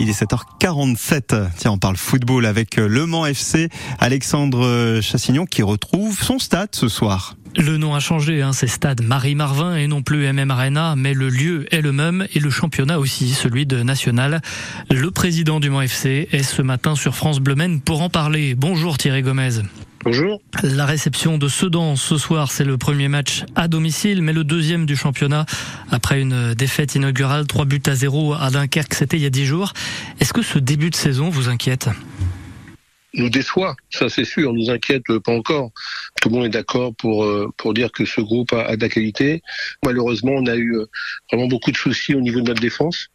[0.00, 1.50] Il est 7h47.
[1.58, 3.68] Tiens, on parle football avec Le Mans FC.
[3.98, 7.36] Alexandre Chassignon qui retrouve son stade ce soir.
[7.54, 11.28] Le nom a changé, hein, c'est Stade Marie-Marvin et non plus MM Arena, mais le
[11.28, 14.40] lieu est le même et le championnat aussi, celui de National.
[14.90, 18.54] Le président du Mans FC est ce matin sur France Bleu pour en parler.
[18.54, 19.60] Bonjour Thierry Gomez.
[20.02, 20.40] Bonjour.
[20.62, 24.86] La réception de Sedan ce soir, c'est le premier match à domicile, mais le deuxième
[24.86, 25.44] du championnat
[25.90, 29.44] après une défaite inaugurale, 3 buts à 0 à Dunkerque, c'était il y a 10
[29.44, 29.74] jours.
[30.18, 31.90] Est-ce que ce début de saison vous inquiète?
[33.12, 35.70] Nous déçoit, ça c'est sûr, nous inquiète pas encore.
[36.22, 38.88] Tout le monde est d'accord pour euh, pour dire que ce groupe a, de la
[38.88, 39.42] qualité.
[39.84, 40.86] Malheureusement, on a eu euh,
[41.30, 43.08] vraiment beaucoup de soucis au niveau de notre défense.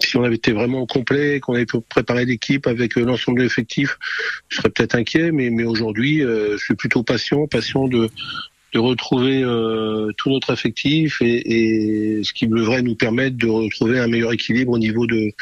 [0.00, 3.98] Si on avait été vraiment complet, qu'on avait préparé l'équipe avec euh, l'ensemble de l'effectif,
[4.48, 8.08] je serais peut-être inquiet, mais, aujourd'hui, je suis plutôt patient, patient de,
[8.78, 14.32] retrouver euh, tout notre effectif et, ce qui devrait nous permettre de retrouver un meilleur
[14.32, 15.32] équilibre au niveau de,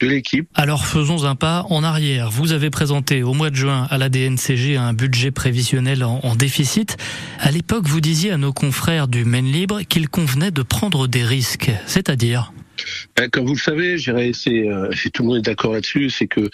[0.00, 0.48] l'équipe.
[0.54, 2.30] Alors faisons un pas en arrière.
[2.30, 6.36] Vous avez présenté au mois de juin à la DNCG un budget prévisionnel en, en
[6.36, 6.96] déficit.
[7.40, 11.24] À l'époque, vous disiez à nos confrères du Maine Libre qu'il convenait de prendre des
[11.24, 12.52] risques, c'est-à-dire
[13.30, 16.48] comme vous le savez, c'est, euh, tout le monde est d'accord là-dessus, c'est que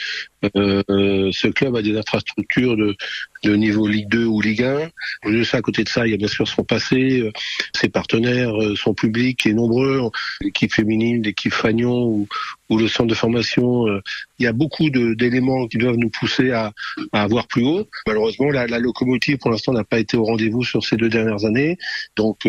[0.56, 2.96] euh, ce club a des infrastructures de,
[3.42, 5.30] de niveau Ligue 2 ou Ligue 1.
[5.30, 7.32] De ça, à côté de ça, il y a bien sûr son passé, euh,
[7.74, 12.28] ses partenaires, euh, son public est nombreux, l'équipe féminine, l'équipe Fagnon ou,
[12.68, 13.88] ou, le centre de formation.
[13.88, 14.00] Euh,
[14.38, 16.72] il y a beaucoup d'éléments qui doivent nous pousser à,
[17.12, 17.88] à avoir plus haut.
[18.06, 21.44] Malheureusement, la, la locomotive pour l'instant n'a pas été au rendez-vous sur ces deux dernières
[21.44, 21.78] années.
[22.16, 22.40] Donc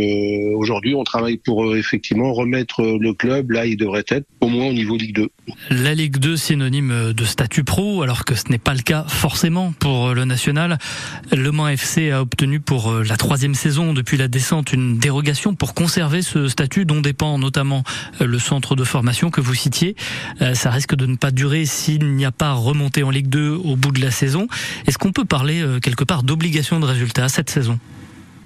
[0.56, 4.74] aujourd'hui, on travaille pour effectivement remettre le club là, il devrait être au moins au
[4.74, 5.30] niveau Ligue 2.
[5.70, 9.74] La Ligue 2 synonyme de statut pro alors que ce n'est pas le cas forcément
[9.74, 10.78] pour euh, le national.
[11.32, 15.54] Le Mans FC a obtenu pour euh, la troisième saison depuis la descente une dérogation
[15.54, 17.84] pour conserver ce statut dont dépend notamment
[18.22, 19.96] euh, le centre de formation que vous citiez.
[20.54, 23.76] Ça risque de ne pas durer s'il n'y a pas remonté en Ligue 2 au
[23.76, 24.48] bout de la saison.
[24.88, 27.80] Est-ce qu'on peut parler quelque part d'obligation de résultat cette saison?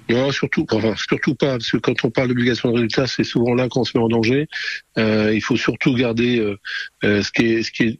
[0.08, 3.54] Non, surtout, enfin, surtout pas, parce que quand on parle d'obligation de résultat, c'est souvent
[3.54, 4.48] là qu'on se met en danger.
[4.96, 6.54] Il faut surtout garder
[7.02, 7.98] ce qui est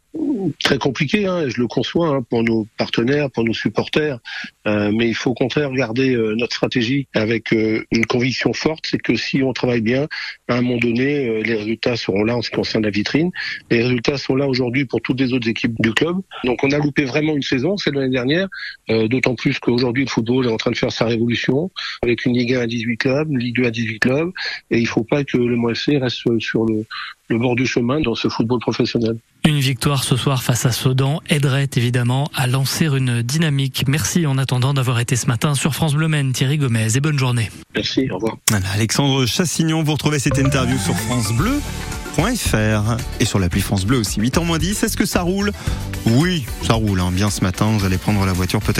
[0.63, 4.19] très compliqué, hein, je le conçois hein, pour nos partenaires, pour nos supporters,
[4.67, 8.87] euh, mais il faut au contraire garder euh, notre stratégie avec euh, une conviction forte,
[8.91, 10.09] c'est que si on travaille bien,
[10.49, 13.31] à un moment donné, les résultats seront là en ce qui concerne la vitrine.
[13.71, 16.17] Les résultats sont là aujourd'hui pour toutes les autres équipes du club.
[16.45, 18.49] Donc on a loupé vraiment une saison, c'est l'année dernière,
[18.89, 21.71] d'autant plus qu'aujourd'hui le football est en train de faire sa révolution
[22.03, 24.31] avec une Ligue 1 à 18 clubs, une Ligue 2 à 18 clubs,
[24.71, 28.15] et il ne faut pas que le MOFC reste sur le bord du chemin dans
[28.15, 29.19] ce football professionnel.
[29.49, 33.85] Une victoire ce soir face à Sedan aiderait évidemment à lancer une dynamique.
[33.89, 37.19] Merci en attendant d'avoir été ce matin sur France Bleu Maine, Thierry Gomez, et bonne
[37.19, 37.51] journée.
[37.75, 38.37] Merci, au revoir.
[38.75, 41.63] Alexandre Chassignon, vous retrouvez cette interview sur France Bleu.
[43.21, 44.21] et sur l'appli France Bleu aussi.
[44.21, 45.51] 8 h moins 10, est-ce que ça roule?
[46.05, 47.11] Oui, ça roule hein.
[47.11, 47.71] bien ce matin.
[47.79, 48.77] Vous allez prendre la voiture peut-être